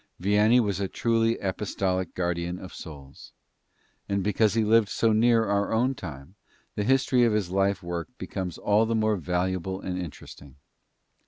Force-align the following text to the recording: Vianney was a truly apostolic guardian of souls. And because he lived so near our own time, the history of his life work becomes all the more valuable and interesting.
Vianney 0.19 0.59
was 0.59 0.79
a 0.79 0.87
truly 0.87 1.37
apostolic 1.37 2.15
guardian 2.15 2.57
of 2.57 2.73
souls. 2.73 3.33
And 4.09 4.23
because 4.23 4.55
he 4.55 4.63
lived 4.63 4.89
so 4.89 5.13
near 5.13 5.45
our 5.45 5.71
own 5.71 5.93
time, 5.93 6.33
the 6.73 6.83
history 6.83 7.21
of 7.23 7.33
his 7.33 7.51
life 7.51 7.83
work 7.83 8.07
becomes 8.17 8.57
all 8.57 8.87
the 8.87 8.95
more 8.95 9.15
valuable 9.17 9.79
and 9.79 9.99
interesting. 9.99 10.55